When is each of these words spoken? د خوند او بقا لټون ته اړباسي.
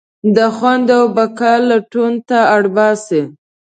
د 0.35 0.37
خوند 0.55 0.87
او 0.97 1.03
بقا 1.15 1.53
لټون 1.69 2.13
ته 2.27 2.39
اړباسي. 2.55 3.21